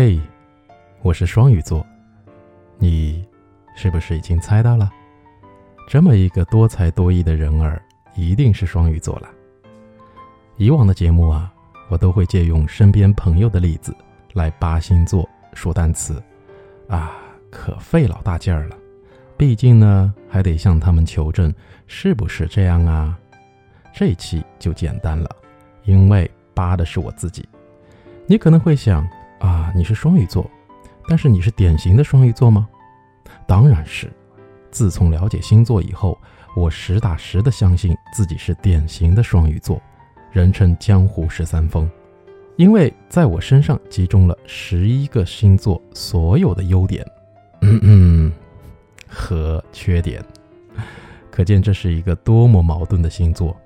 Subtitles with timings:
[0.00, 0.16] 嘿，
[1.02, 1.84] 我是双鱼座，
[2.78, 3.26] 你
[3.74, 4.88] 是不是已经猜到了？
[5.88, 7.82] 这么一个多才多艺的人儿，
[8.14, 9.28] 一定是双鱼座了。
[10.56, 11.52] 以往的节目啊，
[11.88, 13.92] 我都会借用身边朋友的例子
[14.34, 16.22] 来扒星座说单词，
[16.86, 17.16] 啊，
[17.50, 18.76] 可费老大劲儿了。
[19.36, 21.52] 毕竟呢，还得向他们求证
[21.88, 23.18] 是不是这样啊。
[23.92, 25.28] 这期就简单了，
[25.82, 27.44] 因为扒的是我自己。
[28.26, 29.04] 你可能会想。
[29.40, 30.48] 啊，你是双鱼座，
[31.08, 32.68] 但是你是典型的双鱼座吗？
[33.46, 34.10] 当然是。
[34.70, 36.18] 自从了解星座以后，
[36.54, 39.80] 我实打实的相信自己是典型的双鱼座，
[40.30, 41.90] 人称江湖十三峰，
[42.56, 47.04] 因为在我身上集中了十一个星座所有的优点，
[47.62, 48.32] 嗯嗯，
[49.08, 50.22] 和缺点，
[51.30, 53.56] 可见这是一个多么矛盾的星座。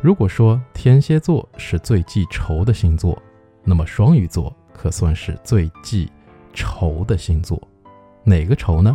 [0.00, 3.16] 如果说天蝎座是最记仇的星座，
[3.62, 4.54] 那么双鱼座。
[4.76, 6.12] 可算是最记
[6.52, 7.60] 仇的星座，
[8.22, 8.94] 哪个仇呢？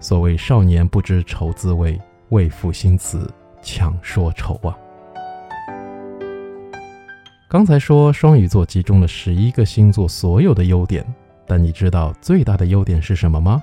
[0.00, 1.96] 所谓少年不知愁滋味，
[2.30, 4.76] 为赋新词强说愁啊。
[7.48, 11.06] 刚才说双鱼座集中了十一个星座所有的优点，
[11.46, 13.62] 但你知道最大的优点是什么吗？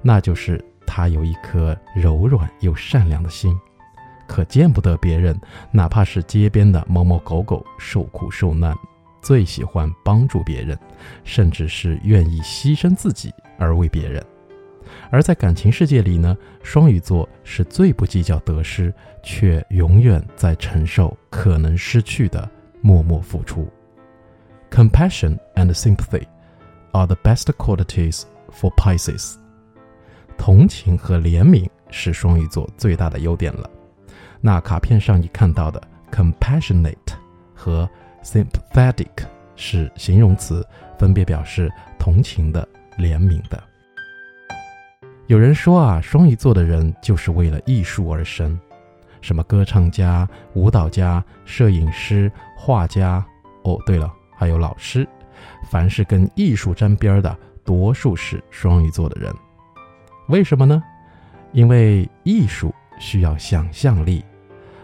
[0.00, 3.54] 那就是他有一颗柔软又善良的心，
[4.26, 5.38] 可见不得别人，
[5.70, 8.74] 哪怕是街边的猫猫狗狗受苦受难。
[9.20, 10.78] 最喜欢帮助别人，
[11.24, 14.24] 甚至是愿意牺牲自己而为别人。
[15.10, 22.48] 而在感情世界里呢，双鱼座是最不计较得失，却永远在承受可能失去的
[22.80, 23.68] 默默付出。
[24.70, 26.26] Compassion and sympathy
[26.92, 29.34] are the best qualities for Pisces。
[30.36, 33.68] 同情和怜悯是双鱼座最大的优点了。
[34.40, 36.96] 那卡片上你看到的 compassionate
[37.54, 37.88] 和
[38.22, 40.66] Sympathetic 是形容词，
[40.98, 42.66] 分别表示同情的、
[42.98, 43.62] 怜悯的。
[45.26, 48.58] 有人说啊，双鱼座的人就是为了艺术而生，
[49.20, 53.24] 什么歌唱家、舞蹈家、摄影师、画家。
[53.64, 55.06] 哦，对了，还有老师。
[55.70, 59.32] 凡是跟艺术沾边的，多数是双鱼座的人。
[60.28, 60.82] 为什么呢？
[61.52, 64.24] 因为艺术需要想象力，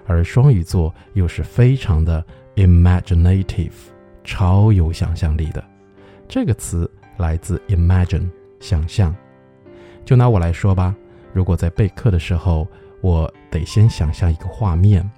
[0.07, 2.25] 而双鱼座又是非常的。
[2.57, 3.73] Imaginative，
[4.23, 5.65] 超有想象力的，
[6.29, 9.15] 这个词来自 imagine，想象。
[10.05, 10.95] 就拿我来说吧，
[11.33, 12.69] 如果在备课的时候，
[13.01, 15.09] 我得先想象一个画面，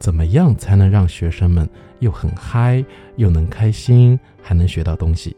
[0.00, 1.68] 怎么样才能让学生们
[2.00, 2.84] 又很嗨，
[3.16, 5.36] 又能开心，还能学到东西？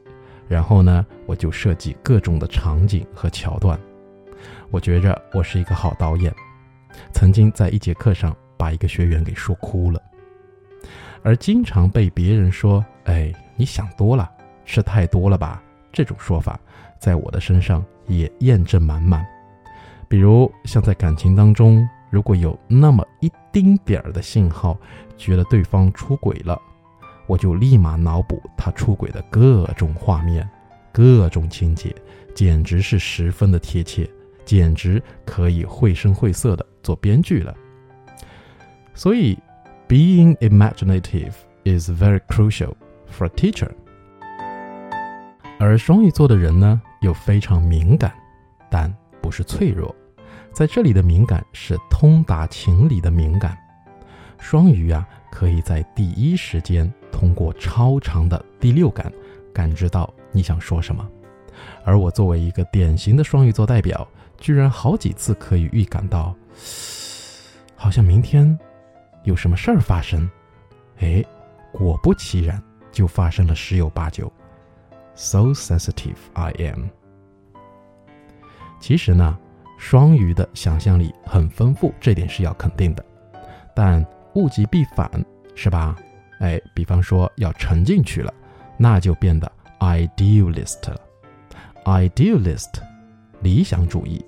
[0.48, 3.78] 然后呢，我就设计各种的场景和桥段。
[4.70, 6.34] 我觉着我是一个好导演，
[7.12, 10.00] 曾经在一节课上把一个学员给说哭了。
[11.22, 14.30] 而经常被别人说：“哎，你想多了，
[14.64, 15.62] 吃太多了吧？”
[15.92, 16.60] 这种说法，
[16.98, 19.26] 在我的身上也验证满满。
[20.08, 24.78] 比如，像在感情当中，如果有那么一丁点儿的信号，
[25.16, 26.60] 觉得对方出轨了，
[27.26, 30.48] 我就立马脑补他出轨的各种画面、
[30.92, 31.94] 各种情节，
[32.34, 34.08] 简直是十分的贴切，
[34.44, 37.54] 简直可以绘声绘色的做编剧了。
[38.94, 39.36] 所以。
[39.88, 42.74] Being imaginative is very crucial
[43.08, 43.70] for a teacher。
[45.60, 48.12] 而双鱼座的人呢，又非常敏感，
[48.68, 48.92] 但
[49.22, 49.94] 不是脆弱。
[50.52, 53.56] 在这里的敏感是通达情理的敏感。
[54.40, 59.12] 双鱼啊，可以在第一时间通过超长的第六感
[59.54, 61.08] 感知到你想说什么。
[61.84, 66.34] 而我作为一个典型的双鱼座代表，居然好几次可以预感到，
[67.76, 68.58] 好像明天。
[69.26, 70.30] 有什么事儿发生？
[71.00, 71.22] 哎，
[71.72, 74.32] 果不其然，就发生了十有八九。
[75.16, 76.84] So sensitive I am。
[78.78, 79.36] 其实呢，
[79.78, 83.04] 双鱼的想象力很丰富，这点是要肯定的。
[83.74, 84.06] 但
[84.36, 85.10] 物极必反，
[85.56, 85.96] 是吧？
[86.38, 88.32] 哎，比方说要沉进去了，
[88.76, 89.50] 那就变得
[89.80, 91.00] idealist 了。
[91.84, 92.74] idealist，
[93.40, 94.24] 理想主义，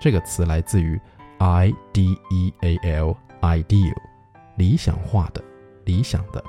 [0.00, 0.98] 这个词来自于
[1.36, 4.07] I D E A L，ideal。
[4.58, 5.42] 理想化的，
[5.84, 6.44] 理想的，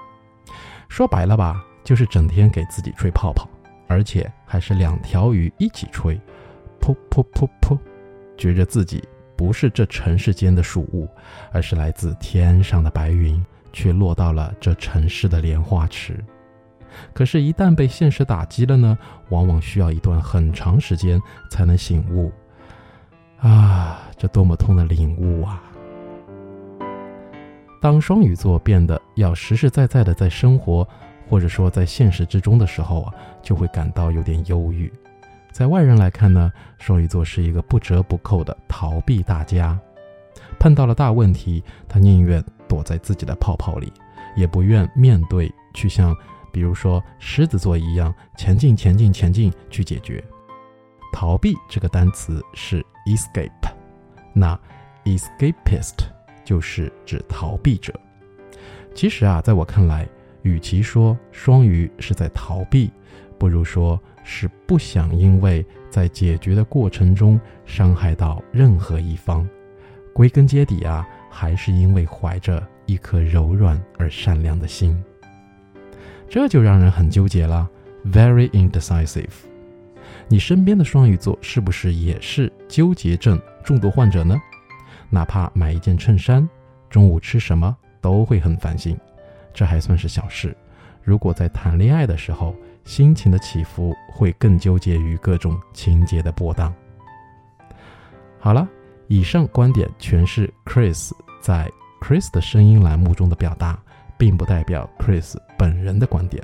[0.89, 3.47] 说白了吧，就是整天给自己吹泡泡，
[3.87, 6.19] 而且还是两条鱼一起吹，
[6.81, 7.77] 噗噗噗噗，
[8.35, 9.07] 觉着自己
[9.37, 11.07] 不是这尘世间的属物，
[11.53, 13.41] 而是来自天上的白云，
[13.71, 16.21] 却落到了这尘世的莲花池。
[17.13, 18.97] 可是，一旦被现实打击了呢，
[19.29, 21.21] 往往需要一段很长时间
[21.51, 22.31] 才能醒悟。
[23.37, 25.63] 啊，这多么痛的领悟啊！
[27.81, 30.87] 当双鱼座变得要实实在在的在生活，
[31.29, 34.91] 或者说在现实之中的时候啊，就会感到有点忧郁。
[35.51, 39.79] 在外人来看呢，双鱼座是一个不折不扣的逃避大家。
[40.59, 43.91] 碰到了大问题，他宁愿躲在自己的泡泡里，
[44.35, 46.15] 也不愿面对，去像
[46.51, 50.23] 比如说狮子座一样前进、前进、前进去解决。
[51.13, 53.49] 逃避这个单词是 escape，
[54.33, 54.57] 那
[55.05, 55.95] escapist
[56.49, 57.93] 就是指逃避者。
[58.95, 60.09] 其实啊，在我看来，
[60.41, 62.89] 与其说双鱼是在逃避，
[63.37, 69.47] 不如说是不想因为在解决的过程中伤害到任何一方。
[70.11, 74.99] 归根结底啊，还是因为怀着一颗柔软而善良的心。
[76.27, 77.69] 这就让人很纠结了
[78.07, 79.27] ，very indecisive。
[80.27, 84.35] 你身边的双鱼座是不是也是纠结症重度患者呢？
[85.09, 86.47] 哪怕买一件衬衫，
[86.89, 88.97] 中午吃什么都会很烦心。
[89.53, 90.55] 这还算是小事，
[91.03, 96.73] 如果在谈恋爱的时候，心情的起伏会更纠结于各种情节的波荡。
[98.39, 98.67] 好了。
[99.11, 101.09] 以上观点全是 Chris
[101.41, 101.67] 在
[101.99, 103.75] Chris 的声音栏目中的表达，
[104.19, 106.43] 并不代表 Chris 本人的观点。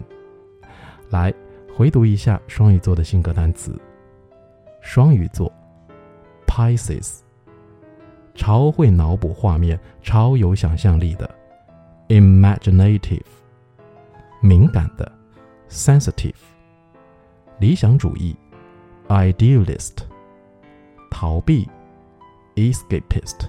[1.12, 1.32] 来
[1.78, 3.80] 回读一下双鱼座的性格单词：
[4.82, 5.54] 双鱼座
[6.48, 7.20] ，Pisces，
[8.35, 11.29] 超会脑补画面，超有想象力的；
[12.09, 13.23] imaginative，
[14.41, 15.11] 敏感的；
[15.69, 16.35] sensitive，
[17.59, 18.35] 理想主义；
[19.09, 19.99] idealist，
[21.11, 21.69] 逃避。
[22.57, 23.49] escapist，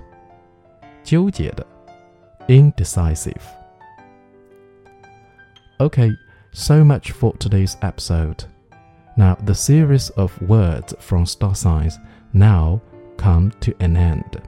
[1.03, 1.65] 纠结的，
[2.47, 3.41] indecisive.
[5.79, 6.13] Okay,
[6.53, 8.45] so much for today's episode.
[9.17, 11.97] Now, the series of words from star signs
[12.31, 12.79] now
[13.17, 14.39] come to an end.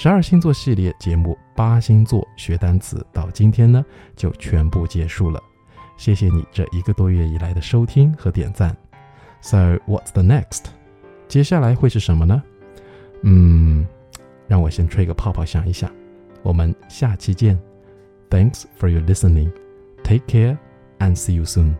[0.00, 3.84] 十二星座系列节目八星座学单词到今天呢
[4.14, 5.42] 就全部结束了。
[5.96, 8.76] 谢谢你这一个多月以来的收听和点赞。
[9.40, 10.66] So what's the next？
[11.26, 12.40] 接下来会是什么呢？
[13.22, 13.84] 嗯，
[14.46, 15.90] 让我先吹个泡泡想一想。
[16.44, 17.58] 我们下期见。
[18.30, 19.50] Thanks for your listening.
[20.04, 20.58] Take care
[21.00, 21.74] and see you soon.